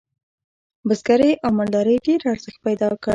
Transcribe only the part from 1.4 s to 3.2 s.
او مالدارۍ ډیر ارزښت پیدا کړ.